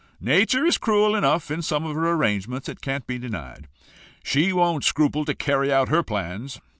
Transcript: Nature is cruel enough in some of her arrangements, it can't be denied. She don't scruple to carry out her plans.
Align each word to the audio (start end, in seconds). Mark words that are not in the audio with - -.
Nature 0.19 0.65
is 0.65 0.79
cruel 0.79 1.15
enough 1.15 1.51
in 1.51 1.61
some 1.61 1.85
of 1.85 1.93
her 1.95 2.11
arrangements, 2.13 2.67
it 2.67 2.81
can't 2.81 3.05
be 3.05 3.19
denied. 3.19 3.67
She 4.23 4.49
don't 4.49 4.83
scruple 4.83 5.25
to 5.25 5.35
carry 5.35 5.71
out 5.71 5.89
her 5.89 6.01
plans. 6.01 6.59